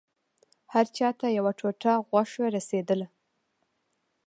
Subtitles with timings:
[0.73, 3.07] هر چا ته يوه ټوټه غوښه رسېدله.